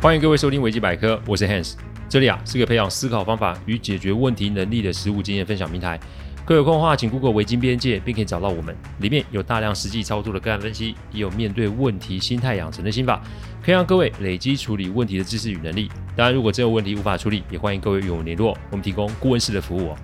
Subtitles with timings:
[0.00, 1.74] 欢迎各位收听维基百科，我是 Hans，
[2.08, 5.98] 这里啊是个培养思考方法与解决问题能力的实务经验分享平台。
[6.44, 13.20] 各位有空的话，请 Google 维基边界，并可以找到我们，里面有大量实际操作的个案分析，也有面对问题心态养成的心法，
[13.60, 15.90] 可以让各位累积处理问题的知识与能力。
[16.14, 19.96] 当然，如果真有问题无法处理，也欢迎各位与我们联络，我们提供顾问式的服务哦。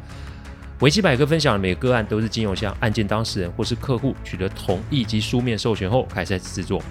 [0.80, 6.83] 维基百科分享的每个个案都是经由向案件当事人或是客户取得同意及书面授权后开始制作。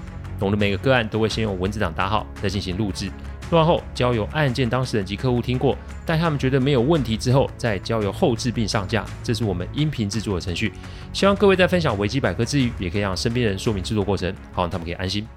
[0.43, 3.09] 我们每个个案都会先用文字档打好，再进行录制。
[3.51, 9.05] 录完后交由案件当事人及客户听过，但他们觉得没有问题之后，再交由后置并上架。
[9.21, 10.73] 这是我们音频制作的程序。
[11.11, 15.27] 希望各位在分享维基百科之余，也可以让身边人说明制作过程，好让他们可以安心。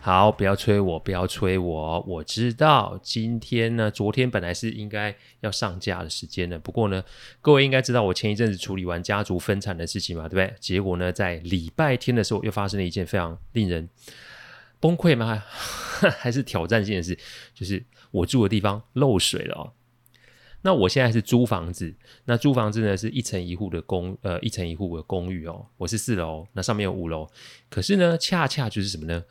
[0.00, 2.00] 好，不要催我，不要催我。
[2.06, 7.02] 我知道今天呢，昨天本来是应该要上架的时间的，不过呢，
[7.42, 10.54] 各位应该知道我前一阵子处理完家族分产的事情嘛，对不对？
[10.60, 13.88] 结果呢，在礼拜天的时候又发生了一件非常令人
[14.80, 15.42] 崩溃吗？
[16.18, 17.18] 还是挑战性的事，
[17.52, 19.72] 就是我住的地方漏水了哦。
[20.62, 25.66] 那我现在是租房子，那租房子呢是一层一户的公，呃，一层一户的公寓哦。
[25.76, 27.28] 我是四楼，那上面有五楼，
[27.68, 29.22] 可是呢，恰恰就是什么呢？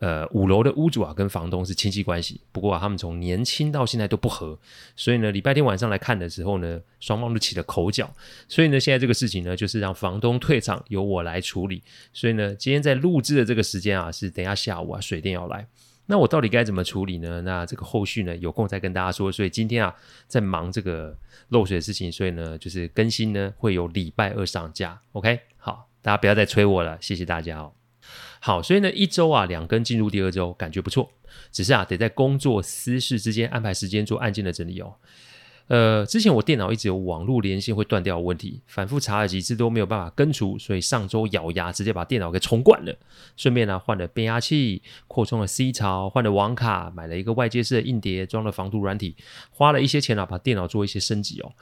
[0.00, 2.40] 呃，五楼的屋主啊，跟房东是亲戚关系。
[2.50, 4.58] 不过啊，他们从年轻到现在都不和，
[4.96, 8.12] 所以呢，礼拜天晚上来看的时候呢，双方都起了口角。
[8.48, 11.82] 所以呢，现在这个事情呢，就是让房东退场，由我来处理。
[12.12, 15.66] 所以呢，今天在录制的这个时间啊，是等一下下午啊，水电要来。
[16.06, 17.40] 那我到底该怎么处理呢？
[17.42, 19.30] 那这个后续呢，有空再跟大家说。
[19.30, 19.94] 所以今天啊，
[20.26, 21.16] 在忙这个
[21.50, 24.98] 漏水的事情，所以呢，就是更新呢，会有礼拜二上架。
[25.12, 27.77] OK，好，大家不要再催我了，谢谢大家哦。
[28.40, 31.10] 好，所以呢，一周啊两根进入第二周，感觉不错。
[31.50, 34.94] 只是啊，得在工作私事之间安排时间做案件的整理哦。
[35.66, 42.96] 呃，之前我电脑一直有网络连线会断掉的问题，反复查了几次都没有办法根除，所以上周咬牙直接把电脑给重灌了。
[43.36, 49.14] 顺便呢，换了变压器，扩充了 C 槽，换了网卡，买了一个外接式的硬碟，装了防毒软体，
[49.50, 51.52] 花了一些钱啊，把电脑做一些升级哦。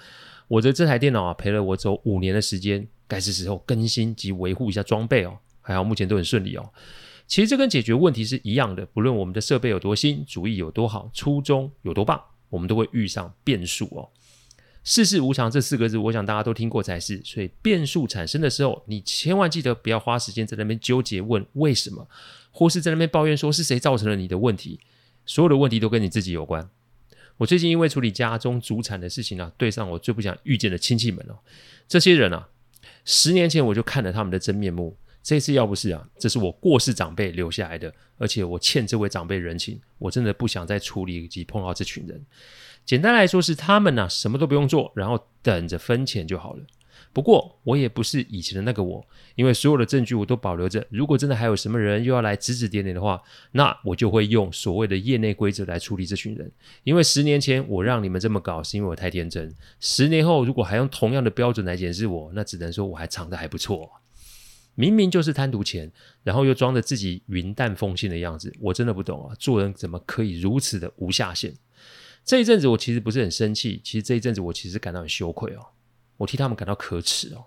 [0.47, 5.37] 我的这台电脑啊，陪了我走五年的时间，该是时候更新及维护一下装备哦。
[5.67, 6.71] 还好，目前都很顺利哦。
[7.27, 14.09] 其实这跟解决问题是一样的，不论我们的设备有多新，主意有多好，初衷有多棒，我们都会遇上变数哦。
[14.85, 17.21] 世事无常这四个字，我想大家都听过才是。
[17.25, 22.09] 所以变数产生的时候，你千万记得不要花时间在那边纠结问为什么，
[22.53, 24.79] 或是在那边抱怨说是谁造成了你的问题。
[25.25, 26.71] 所有的问题都跟你自己有关。
[27.39, 31.35] 我最近因为处理家中祖产的事情啊，对上我最不想遇见的亲戚们哦，
[31.89, 32.49] 这些人啊，
[33.05, 34.97] 十年前我就看了他们的真面目。
[35.27, 42.25] 这次要不是啊，这是我过世长辈留下来的，而且我欠这位长辈人情，我真的不想再处理以及碰到这群人。
[42.85, 46.63] 简单来说是他们呢、什么都不用做，然后等着分钱就好了。
[47.13, 49.05] 不过我也不是以前的那个我，
[49.35, 50.87] 因为所有的证据我都保留着。
[50.91, 53.21] 如果真的还有什么人又要来指指点点的话，
[53.51, 56.49] 那我就会用所谓的业内规则来处理这群人。
[56.85, 59.53] 因为十年前我让你们这么搞，是因为我太天真。
[59.81, 63.91] 十年后如果还用同样的标准来检视我，那只能说我还藏得还不错。
[64.77, 65.91] 明明就是贪图钱，
[66.23, 69.35] 然后又装着自己云淡风轻的样子，我真的不懂啊！
[69.37, 71.53] 做人怎么可以如此的无下限？
[72.25, 75.67] 这一阵子我其实不是很生气，其实这一阵子我其实感到很羞愧哦，
[76.19, 77.45] 我替他们感到可耻哦。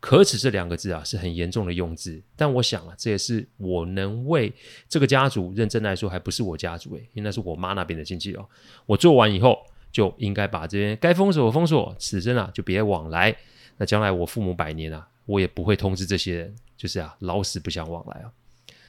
[0.00, 4.50] 可耻这两个字啊是很严重的用字，但我想啊，这也是我能为
[4.88, 8.48] 这个家族认真来说，还不是我家族诶，因为那是我妈那边的亲戚哦。
[8.86, 9.58] 我做完以后
[9.92, 13.36] 就应该把这边该封锁封锁，此生啊就别往来。
[13.76, 15.06] 那将来我父母百年啊。
[15.30, 18.32] 我也不会通知这些人，就是啊，老死不相往来啊，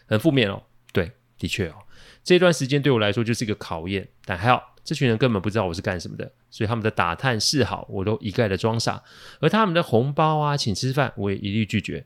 [0.07, 0.63] 很负面哦。
[0.91, 1.75] 对，的确哦，
[2.23, 4.07] 这段时间对我来说就是一个考验。
[4.25, 9.03] 但还好，这群人根本不知道我是干什么的，所以他们的打探示好，我都一概的装傻。
[9.39, 12.05] 而他们的红包啊，请吃饭，我也一律拒绝。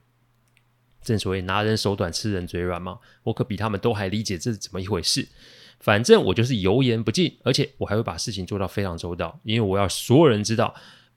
[1.01, 5.29] 正所谓拿人手短，吃人嘴软嘛，我可比他们都还理解这是怎么一回事。
[5.79, 10.75] 反正我就是油盐不进，而且我还会把事情做到非常周到，因为我要所有人知道。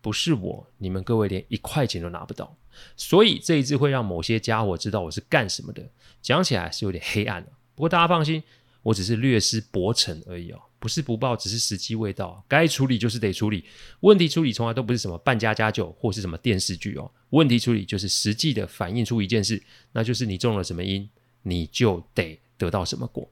[0.09, 2.57] 不是我，你们各位连一块钱都拿不到，
[2.97, 5.87] 所以这一次会让某些家伙知道我是干什么的。
[6.23, 8.43] 讲起来是有点黑暗了，不过大家放心，
[8.83, 13.67] 我只是略施薄惩而已哦，不是不报，只是时机未到，该处理就是得处理。
[14.01, 19.63] 问题处理从来都不是什么扮家家酒或是什么电视剧哦，问题处理就是实际的反映出一件事，
[19.93, 21.07] 那就是你中了什么因，
[21.43, 23.31] 你就得得到什么果。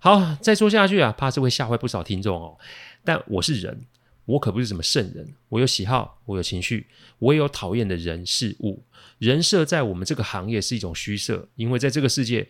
[0.00, 2.58] 好，再说下去啊，怕是会吓坏不少听众哦，
[3.04, 3.86] 但我是人。
[4.26, 6.86] 我可不是什么圣人，我有喜好，我有情绪，
[7.18, 8.82] 我也有讨厌的人事物。
[9.18, 12.48] 人设在我们这个行业是一种虚设，因为在这个世界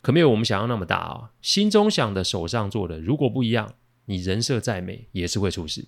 [0.00, 3.74] 可没有我们想象那么大啊、心中想的，手上做的，如果不一样，
[4.06, 5.84] 你人设再美也是会出事。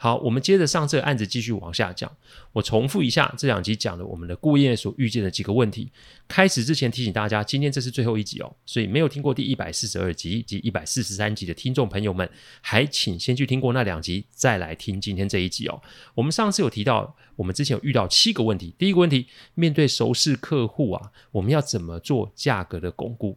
[0.00, 2.08] 好，我们接着上这个案子继续往下讲。
[2.52, 5.90] 我重复一下这两集讲的我们的顾业所遇见的几个问题。
[6.28, 12.30] 开始之前提醒大家，今天这是最后一集哦，所以没有听过第一百四十二集及一百四十三集的听众朋友们，
[12.60, 15.82] 还请先去听过那两集，再来听今天这一集哦。
[16.14, 18.72] 我们上次有提到，我们之前有遇到七个问题。
[18.78, 23.36] 第一个问题，面对熟识客户啊，我们要怎么做价格的巩固？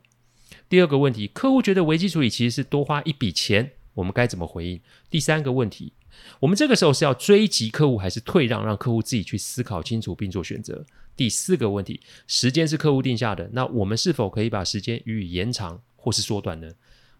[0.69, 4.79] 第二个问题，客户觉得危机处理其实是多花一笔钱，我们该怎么回应？
[5.09, 5.93] 第三个问题。
[6.39, 10.85] 我们这个时候是要追击客户，还是退让，让客户自己去思考清楚并做选择？
[11.15, 16.71] 第四个问题，时间是客户定下的，那我们是否可以把时间予以延长或是缩短呢？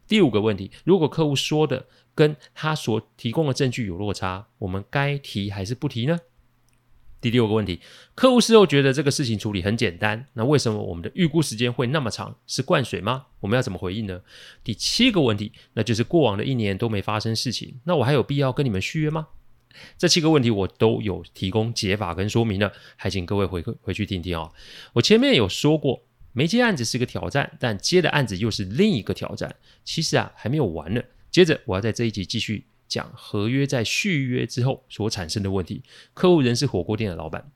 [0.08, 1.86] 第五个问题，如果客户说的
[2.16, 6.18] 跟他所提供的证据有落差，我们该提还是不提呢？
[7.22, 7.80] 第六个问题，
[8.16, 12.36] 客户事后觉得这个事情处理很简单，那为什么我们的预估时间会那么长？
[12.48, 13.28] 是灌水吗？
[13.40, 14.22] 我们要怎么回应呢？
[14.64, 19.28] 第七个问题，那就是过往的一年都没发生事情，那我还有必要跟你们续约吗？
[19.98, 24.52] 这七个问题我都有提供解法跟说明了，还请各位回回去听听哦。
[24.94, 26.04] 我前面有说过，
[26.34, 29.56] 没接案子是个挑战，但接的案子又是另一个挑战。
[29.84, 31.02] 其实啊，还没有完呢。
[31.30, 32.66] 接着我要在这一集继续。
[32.92, 35.82] 讲合约在续约之后所产生的问题。
[36.14, 37.50] 客户人是火锅店的老板，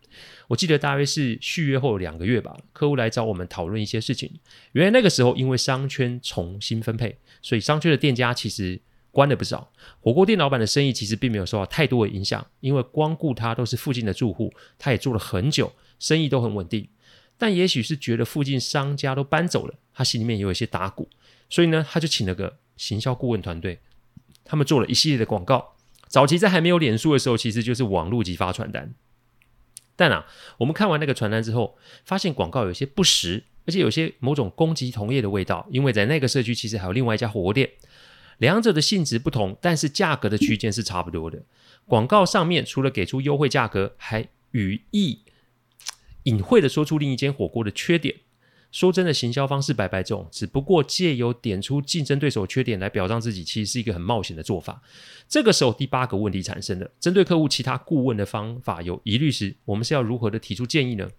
[0.47, 4.31] 我记得大约是续约后两个月吧，客户来找我们讨论一些事情。
[4.71, 8.79] 原来那个时候因为商圈重新分配，所以商圈的店家其实
[9.11, 9.73] 关了不少。
[9.99, 16.87] 火锅店老板的生意其实并没有受到太多的影响，因为光顾他都是附近的住户，他也做了很久，生意都很稳定。
[17.37, 21.09] 但也许是觉得附近商家都搬走了，他心里面也有一些打鼓，
[21.49, 23.77] 所以呢，他就请了个行销顾问团队。
[24.45, 25.75] 他们做了一系列的广告，
[26.07, 28.93] 早期在还没有脸书的时候，其实就是网络及发传单。
[29.97, 30.25] 但啊，
[30.59, 35.67] 我们看完那个传单之后，发现广告有些不实，而且有些某种攻击同业的味道。
[35.71, 37.71] 因为在那个社区其实还有另外一家火锅店，
[38.37, 41.43] 两者的性质不同，但是价格的区间是差不多的。
[41.85, 45.21] 广告上面除了给出优惠价格，还语意
[46.23, 48.15] 隐晦的说出另一间火锅的缺点。
[48.71, 54.81] 说真的，行销方式百百种，只不过借由点出竞争对手缺点来表彰自己，其实是一个很冒险的做法。
[55.29, 61.09] 这个时候，第八个问题产生了：针对客户其他顾问的方法有疑虑时，我们是要如何的提出建议呢？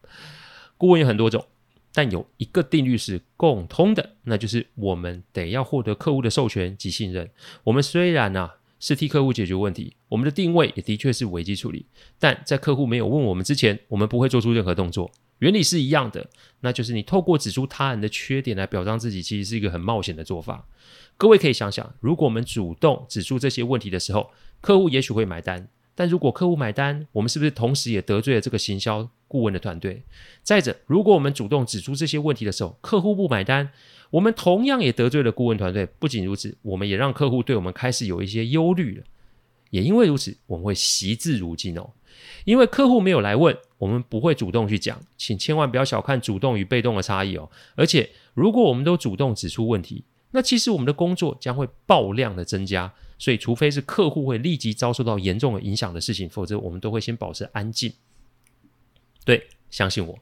[0.76, 1.46] 顾问有很多种，
[1.94, 7.30] 但有一个定律是共通的，那就是我们得要获得客户的授权及信任。
[7.64, 11.86] 我们虽然呢、啊、是替客户解决问题，我们的定位也的确是危机处理，
[12.18, 15.10] 但在客户没有问我们之前，我们不会做出任何动作。
[15.38, 16.28] 原理是一样的，
[16.60, 20.66] 那就是你透过指出他人的缺点来表彰自己，其实是一个很冒险的做法。
[21.16, 24.30] 各位可以想想，如果我们主动指出这些问题的时候，
[24.60, 25.68] 客户也许会买单。
[25.94, 30.02] 但如果客户买单，我们是不是同时也得罪了这个行销顾问的团队？
[30.42, 33.70] 再者，如果我们主动指出这些问题的时候，客户不买单，
[34.10, 35.86] 我们同样也得罪了顾问团队。
[35.98, 39.04] 不仅如此，我们也让客户对我们开始有一些忧虑了。
[39.70, 41.90] 也因为如此，我们会惜字如金哦。
[42.44, 47.50] 因为客户没有来问，我们不会主动去讲，请千万不要小看主动与被动的差异哦。
[47.74, 52.92] 而且，如果我们都主动指出问题，那其实我们的工作将会爆量的增加。
[53.18, 57.90] 所以，除非是客户会立即遭受到严重的影响的事情，否则我们都会先保持安静。
[59.24, 60.18] 对，相信我，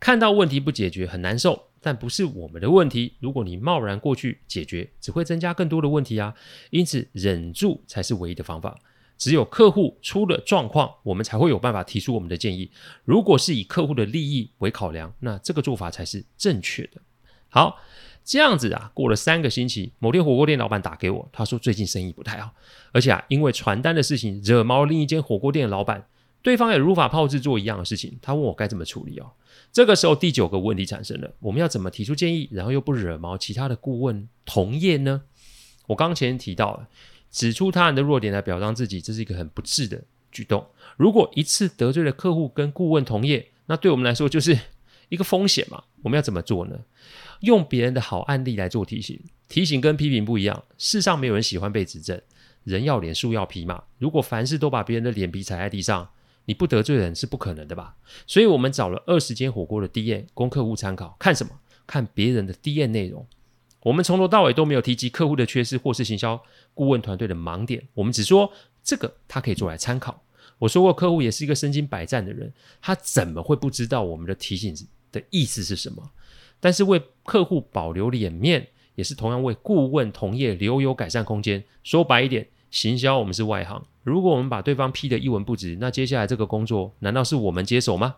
[0.00, 3.14] 看到问题不解决很难受，但不是我们的问题。
[3.20, 6.34] 如果你贸然过去解决，只会增加更多的问题啊。
[6.70, 8.76] 因此，忍住才是唯一的方法。
[9.16, 12.70] 只有客户出了状况，我们才会有办法提出我们的建议。
[13.04, 17.00] 如果是以客户的利益为考量，那这个做法才是正确的。
[17.48, 17.78] 好，
[18.24, 22.52] 这样子啊，过了三个星期，某天火锅店老板打给我，他说最近生意不太好，
[22.92, 26.06] 而且啊，因为传单的事情惹毛另一间火锅店的老板，
[26.42, 28.18] 对方也如法炮制做一样的事情。
[28.22, 29.30] 他问我该怎么处理哦。
[29.70, 35.22] 这个时候，第九个问题产生了：我们要怎么提出建议，然后又不惹毛其他的顾问同业呢？
[35.86, 36.88] 我刚前提到了。
[37.32, 40.64] 指出他人的弱点来表彰自己，这是一个很不智的举动。
[40.96, 44.56] 如果一次得罪了客户跟顾问同业，那对我们来说就是
[45.08, 45.82] 一个风险嘛。
[46.02, 46.78] 我们要怎么做呢？
[47.40, 50.62] 用别人的好案例来做提醒，提醒跟批评不一样。
[50.76, 52.20] 世上没有人喜欢被指正，
[52.64, 53.82] 人要脸，树要皮嘛。
[53.98, 56.10] 如果凡事都把别人的脸皮踩在地上，
[56.44, 57.96] 你不得罪人是不可能的吧？
[58.26, 61.52] 所以我们找了二十间火锅的 DM 供客户参考，看什么？
[61.86, 63.26] 看别人的 DM 内容。
[63.82, 66.40] 我们从头到尾都没有提及客户的缺失或是行销
[66.74, 68.50] 顾问团队的盲点，我们只说
[68.82, 70.22] 这个他可以做来参考。
[70.58, 74.72] 我说过，客户也是一个身经百战的人，他怎么会不知道我们的提醒
[75.10, 76.10] 的意思是什么？
[76.60, 81.64] 但是为客户保留脸面，也是同样为顾问同业留有改善空间。
[81.82, 88.14] 说白一点，行销我们是外行，如果我们把对方批得一文不值，那接下来这个工作难道是我们接手吗？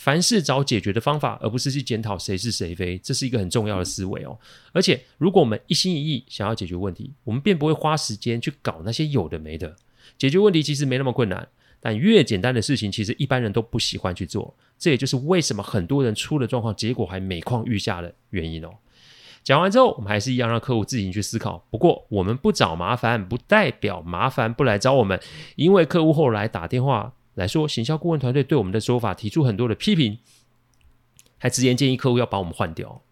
[0.00, 4.38] 凡事找解决的方法，而不是去检讨谁是谁非，这是一个很重要的思维哦。
[4.72, 9.76] 而且，如果我们一心一意想要解决问题，我们便不会花时间去搞那些有的没的。
[10.16, 11.46] 解决问题其实没那么困难，
[11.80, 14.56] 但越简单的事情，其实一般人都不喜欢去做。
[14.78, 18.70] 这也就是为什么很多人出了状况，结果还每况愈下的原因哦。
[19.44, 21.62] 讲完之后，我们还是一样让客户自行去思考。
[21.70, 25.20] 不过，我们不找麻烦，不代表麻烦不来找我们。
[25.56, 30.18] 因为客户后来打电话来说，行销顾问团队对我们的说法提出很多的批评，
[31.38, 33.02] 还直言建议客户要把我们换掉。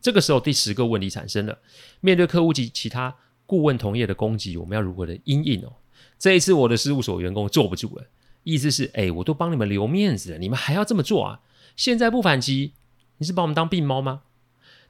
[0.00, 1.60] 这个时候，第十个问题产生了：
[2.00, 3.14] 面对客户及其他
[3.46, 5.74] 顾问同业的攻击，我们要如何的应应哦？
[6.18, 8.06] 这一次，我的事务所员工坐不住了，
[8.42, 11.40] 意思是：哎，我都帮你们留面子了，你们还要这么做啊？
[11.76, 12.72] 现在不反击，
[13.18, 14.22] 你是把我们当病猫吗？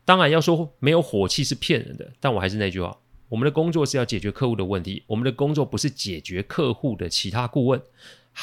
[0.06, 2.96] 当然要说没有火气是骗人的，但我还是那句话，
[3.28, 7.82] 我们的工作是要解决客户的问题，我们的工作不是解决客户的其他顾问。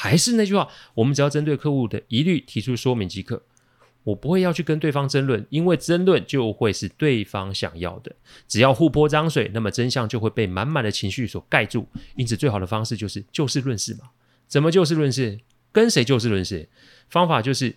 [0.00, 3.42] 还是那句话，我们只要针对客户的疑虑提出说明即可。
[4.04, 8.14] 我不会要去跟对方争论，因为争论就会是对方想要的。
[8.46, 11.84] 只要互泼脏水，那么真相就会被满满的情绪所盖住。
[12.14, 14.10] 因此，最好的方式就是就事论事嘛。
[14.46, 15.40] 怎么就事论事？
[15.72, 16.68] 跟谁就事论事？
[17.08, 17.74] 方法就是。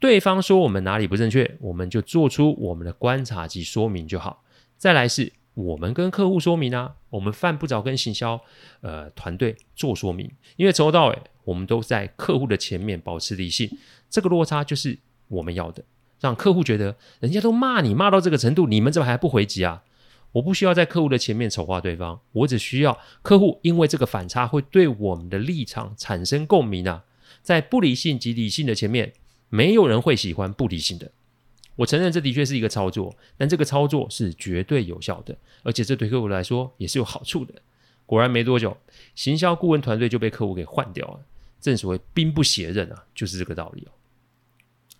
[0.00, 4.42] 对方说我们哪里不正确，我们就做出我们的观察及说明就好。
[4.78, 8.40] 再来是我们跟客户说明啊，我们犯不着跟行销
[8.80, 13.70] 呃团队做说明，因为从头到尾我们都在客户的前面保持理性。
[14.08, 15.84] 这个落差就是我们要的，
[16.20, 19.82] 让客户觉得人家都骂你骂到这个程度，你们怎么还不回击啊？
[20.32, 27.04] 我不需要在客户的前面丑化对方，我只需要客户因为这个反差会对我们的立场产生共鸣啊，
[27.42, 29.12] 在不理性及理性的前面。
[29.52, 31.10] 没有人会喜欢不理性的。
[31.74, 37.54] 我承认这的确是一个操作，但这个操作是绝对有效的，而且这对客户来说也是有好处的。
[38.06, 38.76] 果然没多久，
[39.16, 41.20] 行销顾问团队就被客户给换掉了。
[41.60, 43.92] 正所谓兵不血刃啊，就是这个道理哦。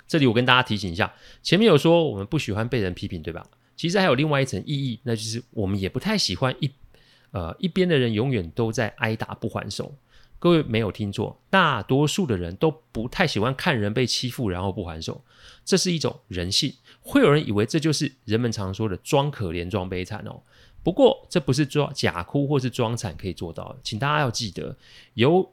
[0.06, 3.46] 这里我跟大家提醒一下，前面有说我们不喜欢被人批评，对吧？
[3.76, 6.70] 其实还有另外一层意义，那就是我们也不太喜欢一
[7.30, 9.94] 呃一边的人永远都在挨打不还手。
[10.38, 15.22] 各位没有听错，大多数的人都不太喜欢看人被欺负，然后不还手，
[15.64, 16.74] 这是一种人性。
[17.02, 20.42] 会有人以为这就是人们常说的装可怜、装悲惨哦。
[20.82, 24.74] 不过这不是装假哭或是装惨可以做到的，请大家要记得，
[25.14, 25.52] 有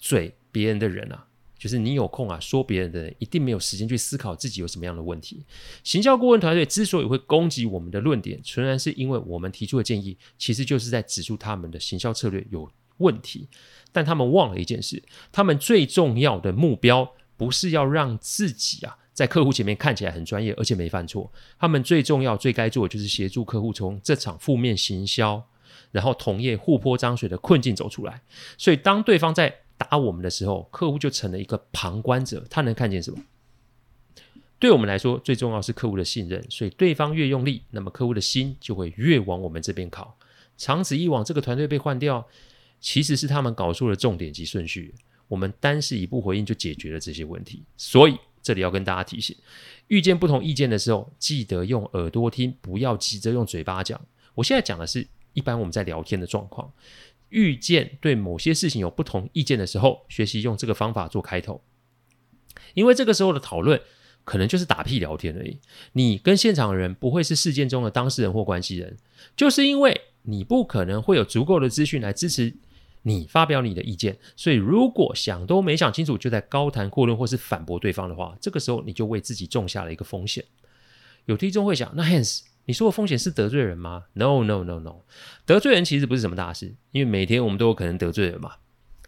[0.00, 1.26] 嘴别人的人啊，
[1.58, 5.44] 就是你有空啊说别人的人，一定没有时间去思考自己有什么样的问题。
[5.84, 13.46] 行销顾问团队之所以会攻击我们的论点，纯然是因为我们提出的建议，其实就是在指出他们的行销策略有问题。
[13.92, 21.30] 但他们忘了一件事，他们最重要的目标不是要让自己啊在客户前面看起来很专业，而且没犯错。
[21.58, 25.44] 他们最重要、最该做的就是协助客户从这场负面行销，
[25.90, 28.22] 然后同业互泼脏水的困境走出来。
[28.56, 33.18] 所以，当对方在打我们的时候，客户就成了一个旁观者，他能看见什么？
[34.58, 36.44] 对我们来说，最重要是客户的信任。
[36.50, 40.18] 所以，对方越用力，那么客户的心就会越往我们这边靠。
[40.58, 42.28] 长此以往，这个团队被换掉。
[42.78, 44.94] 其实是他们搞错了重点及顺序，
[45.28, 47.62] 我们单是一步回应就解决了这些问题。
[47.76, 49.36] 所以这里要跟大家提醒：
[49.88, 54.00] 遇见不同意见的时候，记得用耳朵听，不要急着用嘴巴讲。
[54.34, 56.72] 我现在讲的是一般我们在聊天的状况。
[57.30, 61.62] 遇见对某些事情有不同意见的时候，学习用这个方法做开头，
[62.74, 63.80] 因为这个时候的讨论
[64.24, 65.58] 可能就是打屁聊天而已。
[65.94, 68.96] 你跟现场的人不会是事件中的当事人或关系人，
[69.34, 72.54] 就是因为你不可能会有足够的资讯来支持。
[73.02, 80.44] 你发表你的意见，所以如果想都没想清楚就在高谈阔论或是反驳对方的话，这个时候你就为自己种下了一个风险。
[81.24, 85.00] 有听众会想，那 Hans，你说的风险是得罪人吗？No No No No，
[85.44, 88.52] 得罪人其实不是什么大事，因为每天我们都有可能得罪人嘛。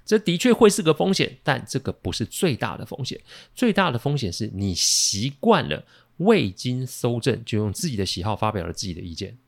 [0.05, 3.21] 这的确会是个风险，但这个不是最大的风险。
[3.55, 5.85] 最大的风险是你习惯了
[6.17, 9.39] 未经搜证就用自己的喜好发表了自己的意见。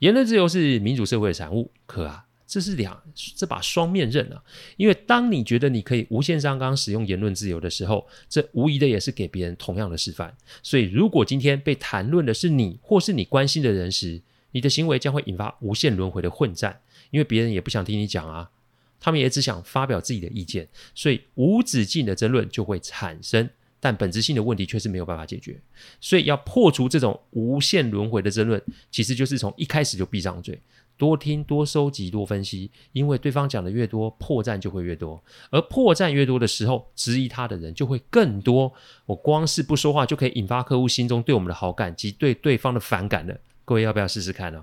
[0.00, 2.26] 言论自由是民主社会的产物，可啊。
[2.50, 3.00] 这是两
[3.36, 4.42] 这把双面刃啊！
[4.76, 10.36] 因为当你觉得你可以无限上纲使用言论自由的时候，这无疑的也是给别人同样的示范。
[10.60, 16.80] 所以，如果今天被谈论的是你或是你关心的人时，你的行为将会引发无限轮回的混战，
[17.12, 18.50] 因为别人也不想听你讲啊，
[18.98, 25.56] 他们也只想发表自己的意见，所以无止境的争论就会产生，但本质性的问题却是没有办法解决。
[26.00, 30.60] 所以，要破除这种无限轮回的争论，其实就是从一开始就闭上嘴。
[31.00, 38.70] 多听、多收集、多分析，因为对方讲的越多，破绽就会越多，而破绽越多的时候，质疑他的人就会更多。
[39.06, 43.40] 我光是不说话，就可以引发客户心中对我们的好感及对对方的反感了。
[43.64, 44.62] 各位要不要试试看呢？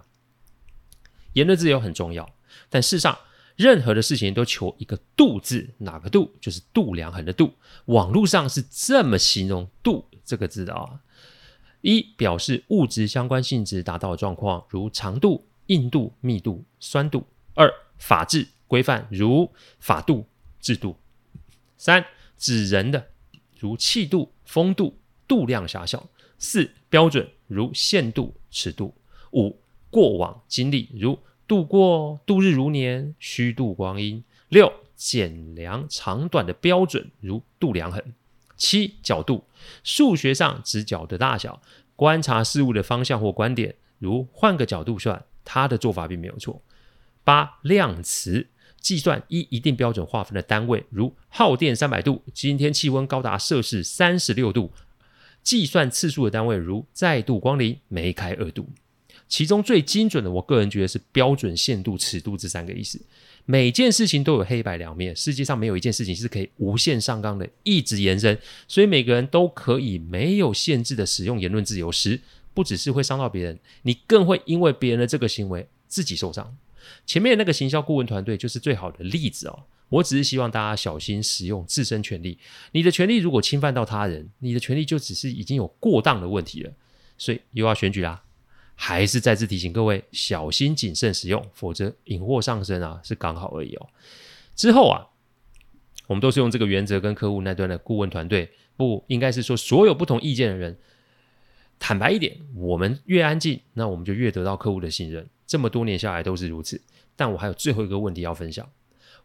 [1.33, 2.29] 言论自由很重要，
[2.69, 3.17] 但事实上
[3.55, 6.35] 任何的事情都求一个度字，哪个度？
[6.39, 7.53] 就是度量衡的度。
[7.85, 11.01] 网络上是这么形容“度”这个字的啊：
[11.81, 15.46] 一表示物质相关性质达到的状况，如长度。
[15.67, 17.21] 硬度、密度、酸度；
[17.53, 20.25] 二、法治，规范如法度、
[20.59, 20.97] 制度；
[21.77, 22.05] 三、
[22.37, 23.07] 指人的
[23.57, 24.97] 如气度、风度、
[25.27, 28.93] 度量狭小；四、标准如限度、尺度；
[29.31, 29.59] 五、
[29.89, 38.01] 过往经历如度过度日如年、虚度光阴；六、检量长短的标准如度量衡；
[38.55, 39.45] 七、角度，
[39.83, 41.61] 数学上指角的大小，
[41.95, 46.61] 观察事物的方向或观点，如换个角度算，他的做法并没有错。
[47.23, 48.47] 八、量词，
[48.81, 54.69] 计算依一定标准划分的单位，如耗电三百度，今天气温高达摄氏三十六度；
[55.41, 58.67] 计算次数的单位，如再度光临，梅开二度。
[59.29, 63.01] 其中最精准的，我个人觉得是标准、限度、尺度这三个意思。
[63.43, 68.37] 每件事情都有黑白两面，世界上没有一件事情是可以无限上纲的，一直延伸。
[68.67, 72.19] 所以每个人都可以没有限制的使用言论自由时，
[72.57, 76.57] 不只是会伤到别人，你更会因为别人的这个行为自己受伤。
[77.05, 79.65] 前面那个行销顾问团队就是最好的例子哦。
[79.89, 82.39] 我只是希望大家小心使用自身权利。
[82.71, 86.71] 你的权利如果侵犯到他人，你的权利就只是已经有过当的问题了。
[87.15, 88.23] 所以又要选举啦，
[88.73, 93.87] 还是再次提醒各位小心谨慎使用，否则引祸上身啊，是刚好而已哦。
[94.55, 95.05] 之后啊，
[96.07, 100.75] 我们都是用这个原则跟客户那端的顾问团队，不应该是说所有不同意见的人。
[101.79, 105.27] 坦白一点，我们越安静，那我们就越得到客户的信任。
[105.45, 106.81] 这么多年下来都是如此。
[107.15, 108.69] 但我还有最后一个问题要分享。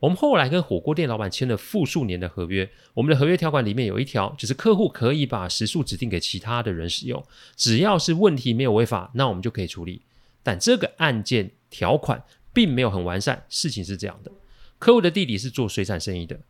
[0.01, 7.23] 我们后来跟火锅店老板签了复数年的合约，我们的合约条款里面有一条，就是客户可以把食宿指定给其他的人使用，
[7.55, 10.03] 只要是问题没有违法，那我们就可以处理。
[10.43, 13.45] 但这个案件条款并没有很完善。
[13.49, 14.33] 事情是这样的，
[14.79, 16.41] 客户的弟弟是做水产生意的。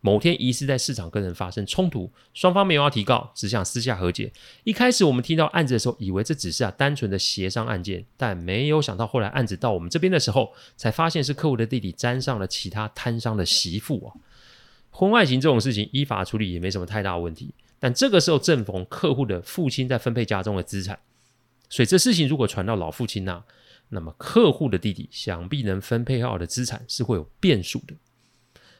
[0.00, 4.32] 某天疑似在市场跟人发生冲突，双方没有要提告，只想私下和解。
[4.64, 14.14] 一开始我们听到案子的时候，以为这只是啊单纯的协商案件，但没有想到后来案子到我们这边的时候，才发现是客户的弟弟沾上了其他摊商的媳妇啊。
[14.90, 20.98] 婚外情这种事情依法处理也没什么太大问题，但这个时候正逢客户的父亲在分配家中的资产，
[21.68, 23.44] 所以这事情如果传到老父亲那，
[23.90, 27.94] 那么客户的弟弟想必能分配好的资产是会有变数的。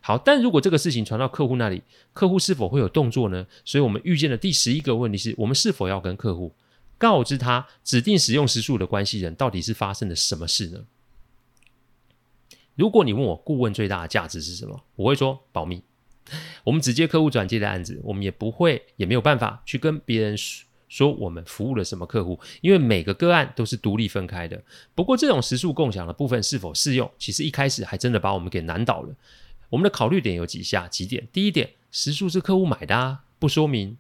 [0.00, 1.82] 好，但如果这个事情传到客户那里，
[2.12, 3.46] 客户是否会有动作呢？
[3.64, 6.54] 所以我们遇见的第十一个问题是，我们是否要跟客户
[6.96, 10.80] 告知他指定使用时数的关系人到底是发生了什么事呢？
[12.74, 15.82] 如果你问我顾问最大的价值是什么，我会说保密。
[16.62, 20.36] 我们只接客户转接的案子，我们也不会也没有办法去跟别人
[20.88, 24.62] 说我们服务了什么客户，因为每个个案都是独立分开的。
[24.94, 29.14] 不过这种时数共享的部分是否适用，其实一开始还真的把我们给难倒了。
[29.70, 33.96] 我们的考虑点有几下几点：第一点，时数是客户买的啊，不说明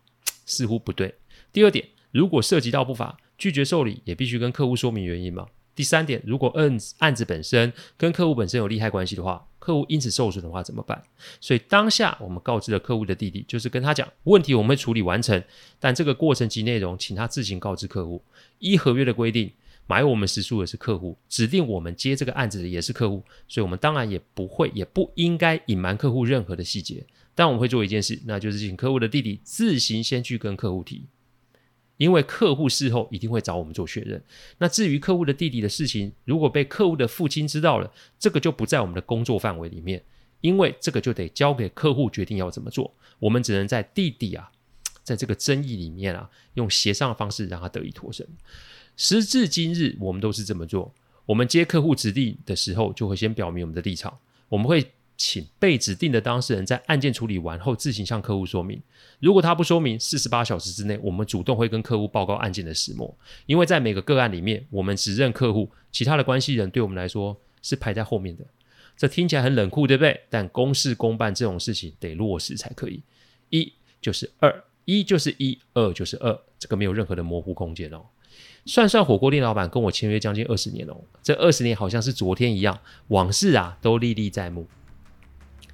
[0.46, 1.14] 似乎不对；
[1.52, 11.02] 第二点，如果涉及到不法，拒绝受理也必须跟客户说明原因嘛；第三点，如果案子案子本身跟客户本身有利害关系的话，客户因此受损的话怎么办？
[11.40, 15.42] 所以当下我们告知了客户的弟弟，就是跟他讲问题我们会处理完成，
[15.78, 18.22] 但这个过程及内容，请他自行告知客户，
[18.60, 19.52] 依合约的规定。
[19.88, 27.04] 买我们食宿的是客户，指定我们接这个案子的也是客户，所以我们当然也不会，也不应该隐瞒客户任何的细节。
[27.34, 31.06] 但我们会做一件事，那就是请客户的弟弟自行先去跟客户提，
[31.96, 34.22] 因为客户事后一定会找我们做确认。
[34.58, 40.04] 那至于客户的弟弟的事情，如果被客户的父亲知道了，这个就不在我们的工作范围里面，
[40.42, 42.94] 因为这个就得交给客户决定要怎么做。
[43.18, 44.50] 我们只能在弟弟啊，
[45.02, 48.28] 在这个争议里面啊，用协商的方式让他得以脱身。
[48.98, 50.92] 时至今日，我们都是这么做。
[51.24, 54.18] 我们接客户指定的时候，就会先表明我们的立场。
[54.48, 54.84] 我们会
[55.16, 58.82] 请被指定的当事人在案件处理完后自行向客户说明。
[59.20, 63.16] 如果他不说明，四十八小时之内，我们主动会跟客户报告案件的始末。
[63.46, 68.44] 因为在每个个案里面，我们只认客户，其他的关系人对我们来说是排在后面的。
[68.96, 70.20] 这听起来很冷酷，对不对？
[70.28, 73.00] 但公事公办这种事情得落实才可以。
[73.50, 78.04] 一就是二，一就是一，二就是二，这个没有任何的模糊空间哦。
[78.64, 84.66] 算算火锅店老板跟我签约将近二十年了，这二十年好像是昨天一样，往事啊都历历在目。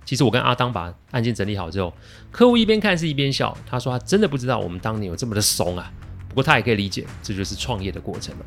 [0.05, 1.93] 其实我跟阿当把案件整理好之后，
[2.31, 5.91] 客户一边看是一边笑，他说他真的不知道我们当年有这么的怂啊。
[6.29, 8.45] 不过他也可以理解，这就是创业的过程了。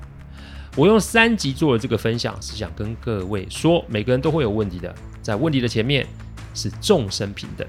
[0.75, 6.06] 我用三集做了这个分享，是想跟各位说，每个人都会有问题的，在问题的前面
[6.53, 7.67] 是众生平等。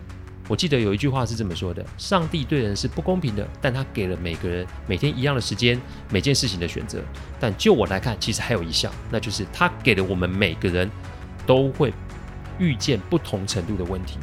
[0.49, 5.79] 我记得有一句话是这么说的：上帝对人是不公平的，但他给了每个人每天一样的时间，
[6.11, 7.01] 每件事情的选择。
[7.39, 10.91] 但就我来看，其实还有一项，那就是他给了我们每个人
[11.47, 11.93] 都会
[12.59, 14.17] 遇见不同程度的问题，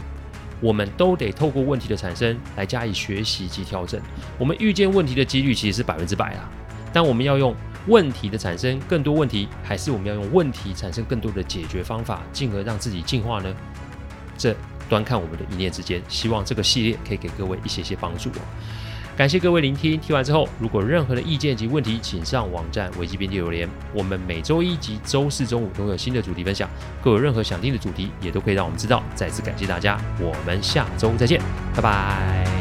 [0.60, 4.02] 我们都得透过问题的产生来加以学习及调整。
[4.40, 6.50] 我们遇见问题的几率其实是百分之百啊，
[6.92, 13.56] 但我们要用问题的产生更多问题，还是我们要用问题产生更多的解决方法，进而让自己进化呢？
[14.38, 14.56] 这
[14.89, 16.02] 端看我们的一念之间。
[16.08, 18.30] 希望这个系列可以给各位一些些帮助。
[19.17, 23.69] 感谢各位聆听，听完之后，如果任何的意见及问题，请上网站维基编辑留言。
[23.93, 26.69] 我们每周一及周四中午都有新的主题分享，
[27.02, 29.02] 各位有任何想听的主题，也都可以让我们知道。
[29.15, 31.41] 再次感谢大家，我们下周再见，
[31.74, 32.55] 拜拜。